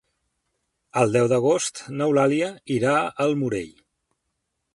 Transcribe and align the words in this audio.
El 1.01 1.13
deu 1.17 1.29
d'agost 1.33 1.83
n'Eulàlia 1.99 2.51
irà 2.79 2.97
al 3.27 3.37
Morell. 3.45 3.73